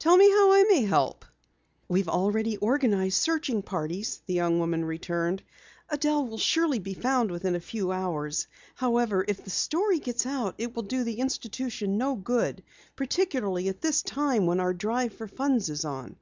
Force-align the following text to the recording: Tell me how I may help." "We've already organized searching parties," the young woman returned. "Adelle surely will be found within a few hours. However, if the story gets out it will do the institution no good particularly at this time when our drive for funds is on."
Tell 0.00 0.16
me 0.16 0.28
how 0.28 0.50
I 0.54 0.64
may 0.68 0.82
help." 0.82 1.24
"We've 1.86 2.08
already 2.08 2.56
organized 2.56 3.22
searching 3.22 3.62
parties," 3.62 4.20
the 4.26 4.34
young 4.34 4.58
woman 4.58 4.84
returned. 4.84 5.44
"Adelle 5.88 6.36
surely 6.36 6.78
will 6.78 6.82
be 6.82 6.94
found 6.94 7.30
within 7.30 7.54
a 7.54 7.60
few 7.60 7.92
hours. 7.92 8.48
However, 8.74 9.24
if 9.28 9.44
the 9.44 9.50
story 9.50 10.00
gets 10.00 10.26
out 10.26 10.56
it 10.58 10.74
will 10.74 10.82
do 10.82 11.04
the 11.04 11.20
institution 11.20 11.96
no 11.96 12.16
good 12.16 12.64
particularly 12.96 13.68
at 13.68 13.80
this 13.80 14.02
time 14.02 14.46
when 14.46 14.58
our 14.58 14.74
drive 14.74 15.12
for 15.14 15.28
funds 15.28 15.70
is 15.70 15.84
on." 15.84 16.16